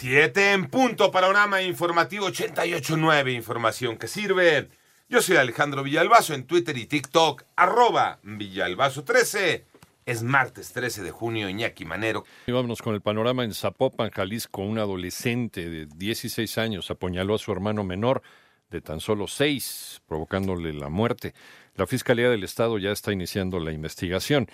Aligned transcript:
Siete 0.00 0.52
en 0.52 0.70
punto, 0.70 1.10
panorama 1.10 1.60
informativo 1.60 2.28
88.9, 2.30 3.34
información 3.34 3.98
que 3.98 4.08
sirve. 4.08 4.70
Yo 5.10 5.20
soy 5.20 5.36
Alejandro 5.36 5.82
Villalbazo 5.82 6.32
en 6.32 6.46
Twitter 6.46 6.78
y 6.78 6.86
TikTok, 6.86 7.42
arroba 7.54 8.18
Villalbazo13. 8.24 9.64
Es 10.06 10.22
martes 10.22 10.72
13 10.72 11.02
de 11.02 11.10
junio, 11.10 11.50
Iñaki 11.50 11.84
Manero. 11.84 12.24
Y 12.46 12.52
vámonos 12.52 12.80
con 12.80 12.94
el 12.94 13.02
panorama 13.02 13.44
en 13.44 13.52
Zapopan, 13.52 14.08
Jalisco. 14.08 14.62
Un 14.62 14.78
adolescente 14.78 15.68
de 15.68 15.84
16 15.84 16.56
años 16.56 16.90
apuñaló 16.90 17.34
a 17.34 17.38
su 17.38 17.52
hermano 17.52 17.84
menor 17.84 18.22
de 18.70 18.80
tan 18.80 19.00
solo 19.00 19.26
6, 19.26 20.00
provocándole 20.06 20.72
la 20.72 20.88
muerte. 20.88 21.34
La 21.74 21.86
Fiscalía 21.86 22.30
del 22.30 22.44
Estado 22.44 22.78
ya 22.78 22.90
está 22.90 23.12
iniciando 23.12 23.60
la 23.60 23.72
investigación. 23.72 24.48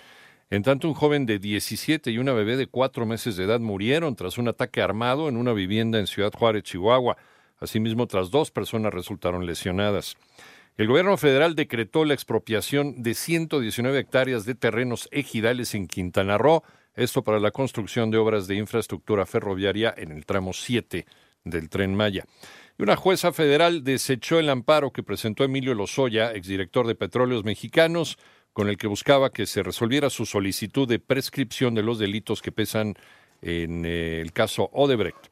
En 0.49 0.63
tanto, 0.63 0.87
un 0.87 0.93
joven 0.93 1.25
de 1.25 1.39
17 1.39 2.09
y 2.09 2.19
una 2.19 2.31
bebé 2.31 2.55
de 2.55 2.67
4 2.67 3.05
meses 3.05 3.35
de 3.35 3.43
edad 3.43 3.59
murieron 3.59 4.15
tras 4.15 4.37
un 4.37 4.47
ataque 4.47 4.81
armado 4.81 5.27
en 5.27 5.35
una 5.35 5.51
vivienda 5.51 5.99
en 5.99 6.07
Ciudad 6.07 6.31
Juárez, 6.31 6.63
Chihuahua. 6.63 7.17
Asimismo, 7.59 8.03
otras 8.03 8.31
dos 8.31 8.49
personas 8.49 8.93
resultaron 8.93 9.45
lesionadas. 9.45 10.15
El 10.77 10.87
gobierno 10.87 11.17
federal 11.17 11.55
decretó 11.55 12.05
la 12.05 12.13
expropiación 12.13 13.03
de 13.03 13.13
119 13.13 13.99
hectáreas 13.99 14.45
de 14.45 14.55
terrenos 14.55 15.09
ejidales 15.11 15.75
en 15.75 15.87
Quintana 15.87 16.37
Roo, 16.37 16.63
esto 16.95 17.23
para 17.23 17.39
la 17.39 17.51
construcción 17.51 18.09
de 18.09 18.17
obras 18.17 18.47
de 18.47 18.55
infraestructura 18.55 19.25
ferroviaria 19.25 19.93
en 19.97 20.11
el 20.11 20.25
tramo 20.25 20.53
7 20.53 21.05
del 21.43 21.69
tren 21.69 21.93
Maya. 21.93 22.23
Y 22.77 22.83
una 22.83 22.95
jueza 22.95 23.33
federal 23.33 23.83
desechó 23.83 24.39
el 24.39 24.49
amparo 24.49 24.91
que 24.91 25.03
presentó 25.03 25.43
Emilio 25.43 25.73
Lozoya, 25.73 26.31
exdirector 26.31 26.87
de 26.87 26.95
Petróleos 26.95 27.43
Mexicanos, 27.43 28.17
con 28.57 28.69
el 28.69 28.77
que 28.77 28.87
buscaba 28.87 29.29
que 29.29 29.45
se 29.45 29.61
resolviera 29.61 30.09
su 30.09 30.25
solicitud 30.25 30.87
de 30.87 30.97
prescripción 30.97 31.75
de 31.75 31.83
los 31.83 31.99
delitos 31.99 32.41
que 32.41 32.51
pesan 32.51 32.95
en 33.43 33.85
eh, 33.85 34.19
el 34.19 34.33
caso 34.33 34.71
Odebrecht. 34.73 35.27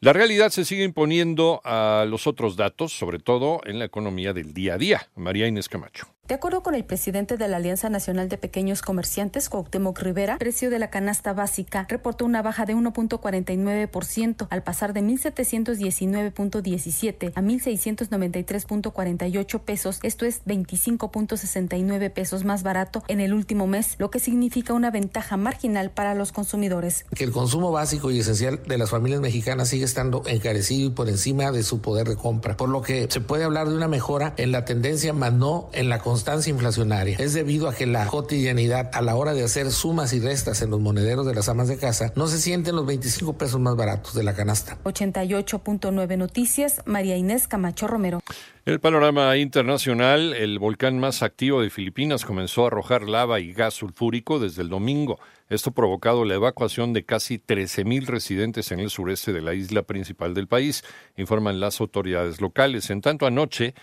La 0.00 0.12
realidad 0.12 0.50
se 0.50 0.66
sigue 0.66 0.84
imponiendo 0.84 1.62
a 1.64 2.04
los 2.06 2.26
otros 2.26 2.54
datos, 2.56 2.92
sobre 2.92 3.18
todo 3.18 3.62
en 3.64 3.78
la 3.78 3.86
economía 3.86 4.34
del 4.34 4.52
día 4.52 4.74
a 4.74 4.76
día. 4.76 5.08
María 5.16 5.46
Inés 5.46 5.70
Camacho. 5.70 6.13
De 6.26 6.34
acuerdo 6.34 6.62
con 6.62 6.74
el 6.74 6.86
presidente 6.86 7.36
de 7.36 7.48
la 7.48 7.58
Alianza 7.58 7.90
Nacional 7.90 8.30
de 8.30 8.38
Pequeños 8.38 8.80
Comerciantes, 8.80 9.50
Cuauhtémoc 9.50 9.98
Rivera, 9.98 10.32
el 10.32 10.38
precio 10.38 10.70
de 10.70 10.78
la 10.78 10.88
canasta 10.88 11.34
básica 11.34 11.84
reportó 11.86 12.24
una 12.24 12.40
baja 12.40 12.64
de 12.64 12.74
1.49% 12.74 14.46
al 14.48 14.62
pasar 14.62 14.94
de 14.94 15.02
1.719.17 15.02 17.32
a 17.34 17.42
1.693.48 17.42 19.60
pesos, 19.60 19.98
esto 20.02 20.24
es 20.24 20.42
25.69 20.46 22.10
pesos 22.10 22.44
más 22.44 22.62
barato 22.62 23.02
en 23.08 23.20
el 23.20 23.34
último 23.34 23.66
mes, 23.66 23.96
lo 23.98 24.10
que 24.10 24.18
significa 24.18 24.72
una 24.72 24.90
ventaja 24.90 25.36
marginal 25.36 25.90
para 25.90 26.14
los 26.14 26.32
consumidores. 26.32 27.04
Que 27.14 27.24
el 27.24 27.32
consumo 27.32 27.70
básico 27.70 28.10
y 28.10 28.20
esencial 28.20 28.62
de 28.66 28.78
las 28.78 28.88
familias 28.88 29.20
mexicanas 29.20 29.68
sigue 29.68 29.84
estando 29.84 30.22
encarecido 30.24 30.86
y 30.86 30.90
por 30.90 31.10
encima 31.10 31.52
de 31.52 31.62
su 31.62 31.82
poder 31.82 32.08
de 32.08 32.16
compra, 32.16 32.56
por 32.56 32.70
lo 32.70 32.80
que 32.80 33.08
se 33.10 33.20
puede 33.20 33.44
hablar 33.44 33.68
de 33.68 33.76
una 33.76 33.88
mejora 33.88 34.32
en 34.38 34.52
la 34.52 34.64
tendencia, 34.64 35.12
más 35.12 35.34
no 35.34 35.68
en 35.74 35.90
la 35.90 35.98
constancia 36.14 36.52
inflacionaria. 36.52 37.16
Es 37.18 37.34
debido 37.34 37.68
a 37.68 37.74
que 37.74 37.86
la 37.86 38.06
cotidianidad 38.06 38.88
a 38.92 39.02
la 39.02 39.16
hora 39.16 39.34
de 39.34 39.42
hacer 39.42 39.72
sumas 39.72 40.12
y 40.12 40.20
restas 40.20 40.62
en 40.62 40.70
los 40.70 40.78
monederos 40.78 41.26
de 41.26 41.34
las 41.34 41.48
amas 41.48 41.66
de 41.66 41.76
casa 41.76 42.12
no 42.14 42.28
se 42.28 42.38
sienten 42.38 42.76
los 42.76 42.86
25 42.86 43.36
pesos 43.36 43.58
más 43.58 43.74
baratos 43.74 44.14
de 44.14 44.22
la 44.22 44.32
canasta. 44.32 44.78
88.9 44.84 46.16
Noticias, 46.16 46.82
María 46.86 47.16
Inés 47.16 47.48
Camacho 47.48 47.88
Romero. 47.88 48.20
En 48.64 48.74
el 48.74 48.78
panorama 48.78 49.36
internacional, 49.38 50.34
el 50.34 50.60
volcán 50.60 51.00
más 51.00 51.24
activo 51.24 51.62
de 51.62 51.70
Filipinas 51.70 52.24
comenzó 52.24 52.62
a 52.62 52.68
arrojar 52.68 53.02
lava 53.08 53.40
y 53.40 53.52
gas 53.52 53.74
sulfúrico 53.74 54.38
desde 54.38 54.62
el 54.62 54.68
domingo. 54.68 55.18
Esto 55.48 55.70
ha 55.70 55.74
provocado 55.74 56.24
la 56.24 56.34
evacuación 56.34 56.92
de 56.92 57.04
casi 57.04 57.40
13.000 57.40 58.06
residentes 58.06 58.70
en 58.70 58.78
el 58.78 58.90
sureste 58.90 59.32
de 59.32 59.42
la 59.42 59.54
isla 59.54 59.82
principal 59.82 60.32
del 60.32 60.46
país, 60.46 60.84
informan 61.16 61.58
las 61.58 61.80
autoridades 61.80 62.40
locales. 62.40 62.88
En 62.90 63.00
tanto, 63.00 63.26
anoche, 63.26 63.74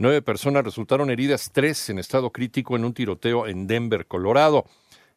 nueve 0.00 0.22
personas 0.22 0.64
resultaron 0.64 1.10
heridas, 1.10 1.50
tres 1.52 1.90
en 1.90 1.98
estado 1.98 2.30
crítico 2.30 2.74
en 2.74 2.84
un 2.84 2.94
tiroteo 2.94 3.46
en 3.46 3.66
Denver, 3.66 4.06
Colorado, 4.06 4.64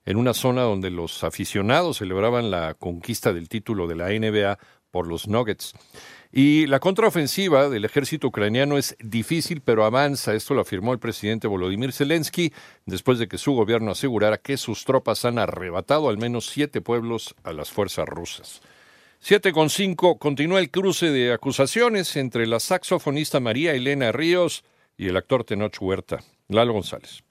en 0.06 0.18
una 0.18 0.34
zona 0.34 0.64
donde 0.64 0.90
los 0.92 1.24
aficionados 1.24 1.98
celebraban 1.98 2.52
la 2.52 2.74
conquista 2.74 3.32
del 3.32 3.48
título 3.48 3.88
de 3.88 3.96
la 3.96 4.10
NBA 4.10 4.60
por 4.92 5.08
los 5.08 5.28
Nuggets. 5.28 5.74
Y 6.34 6.68
la 6.68 6.80
contraofensiva 6.80 7.70
del 7.70 7.86
ejército 7.86 8.28
ucraniano 8.28 8.78
es 8.78 8.98
difícil, 9.00 9.62
pero 9.62 9.86
avanza. 9.86 10.34
Esto 10.34 10.54
lo 10.54 10.62
afirmó 10.62 10.92
el 10.92 11.00
presidente 11.00 11.48
Volodymyr 11.48 11.94
Zelensky 11.94 12.52
después 12.86 13.20
de 13.20 13.28
que 13.28 13.38
su 13.38 13.54
gobierno 13.54 13.92
asegurara 13.92 14.38
que 14.38 14.58
sus 14.58 14.84
tropas 14.84 15.24
han 15.24 15.40
arrebatado 15.40 16.10
al 16.10 16.18
menos 16.18 16.48
siete 16.48 16.82
pueblos 16.82 17.36
a 17.44 17.54
las 17.54 17.72
fuerzas 17.72 18.06
rusas. 18.08 18.62
Siete 19.20 19.54
con 19.54 19.70
cinco 19.70 20.18
continúa 20.18 20.60
el 20.60 20.70
cruce 20.70 21.10
de 21.10 21.32
acusaciones 21.32 22.18
entre 22.18 22.46
la 22.46 22.60
saxofonista 22.60 23.40
María 23.40 23.74
Elena 23.74 24.12
Ríos 24.12 24.66
y 24.98 25.08
el 25.08 25.18
actor 25.18 25.44
Tenoch 25.44 25.78
Huerta. 25.82 26.20
Lalo 26.48 26.74
González. 26.74 27.24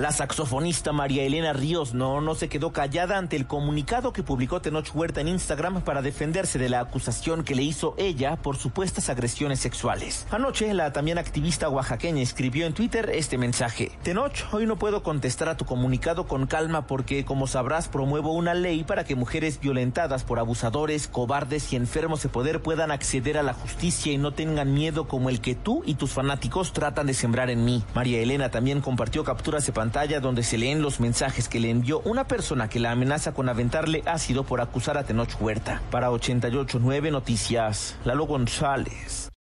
La 0.00 0.12
saxofonista 0.12 0.92
María 0.92 1.24
Elena 1.24 1.52
Ríos 1.52 1.92
no, 1.92 2.22
no 2.22 2.34
se 2.34 2.48
quedó 2.48 2.72
callada 2.72 3.18
ante 3.18 3.36
el 3.36 3.46
comunicado 3.46 4.14
que 4.14 4.22
publicó 4.22 4.62
Tenoch 4.62 4.88
Huerta 4.94 5.20
en 5.20 5.28
Instagram 5.28 5.82
para 5.82 6.00
defenderse 6.00 6.58
de 6.58 6.70
la 6.70 6.80
acusación 6.80 7.44
que 7.44 7.54
le 7.54 7.64
hizo 7.64 7.94
ella 7.98 8.36
por 8.36 8.56
supuestas 8.56 9.10
agresiones 9.10 9.60
sexuales. 9.60 10.26
Anoche, 10.30 10.72
la 10.72 10.94
también 10.94 11.18
activista 11.18 11.68
oaxaqueña 11.68 12.22
escribió 12.22 12.64
en 12.64 12.72
Twitter 12.72 13.10
este 13.10 13.36
mensaje. 13.36 13.92
Tenoch, 14.02 14.54
hoy 14.54 14.64
no 14.64 14.78
puedo 14.78 15.02
contestar 15.02 15.50
a 15.50 15.58
tu 15.58 15.66
comunicado 15.66 16.26
con 16.26 16.46
calma 16.46 16.86
porque, 16.86 17.26
como 17.26 17.46
sabrás, 17.46 17.88
promuevo 17.88 18.32
una 18.32 18.54
ley 18.54 18.84
para 18.84 19.04
que 19.04 19.16
mujeres 19.16 19.60
violentadas 19.60 20.24
por 20.24 20.38
abusadores, 20.38 21.08
cobardes 21.08 21.74
y 21.74 21.76
enfermos 21.76 22.22
de 22.22 22.30
poder 22.30 22.62
puedan 22.62 22.90
acceder 22.90 23.36
a 23.36 23.42
la 23.42 23.52
justicia 23.52 24.10
y 24.10 24.16
no 24.16 24.32
tengan 24.32 24.72
miedo 24.72 25.06
como 25.08 25.28
el 25.28 25.42
que 25.42 25.54
tú 25.54 25.82
y 25.84 25.96
tus 25.96 26.12
fanáticos 26.12 26.72
tratan 26.72 27.06
de 27.06 27.12
sembrar 27.12 27.50
en 27.50 27.66
mí. 27.66 27.84
María 27.94 28.20
Elena 28.20 28.50
también 28.50 28.80
compartió 28.80 29.24
capturas 29.24 29.66
de 29.66 29.74
pantalla 29.90 30.20
donde 30.20 30.44
se 30.44 30.56
leen 30.56 30.82
los 30.82 31.00
mensajes 31.00 31.48
que 31.48 31.58
le 31.58 31.68
envió 31.68 31.98
una 32.04 32.28
persona 32.28 32.68
que 32.68 32.78
la 32.78 32.92
amenaza 32.92 33.32
con 33.32 33.48
aventarle 33.48 34.04
ácido 34.06 34.44
por 34.44 34.60
acusar 34.60 34.96
a 34.96 35.02
Tenoch 35.02 35.30
Huerta. 35.40 35.82
Para 35.90 36.12
889 36.12 37.10
Noticias, 37.10 37.96
Lalo 38.04 38.24
González. 38.26 39.28